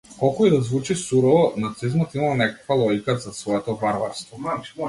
Колку 0.19 0.45
и 0.45 0.49
да 0.49 0.55
е 0.57 0.61
звучи 0.61 0.95
сурово, 0.95 1.53
нацизмот 1.57 2.15
имал 2.15 2.33
некаква 2.35 2.73
логика 2.75 3.17
зад 3.17 3.35
своето 3.35 3.75
варварство. 3.75 4.39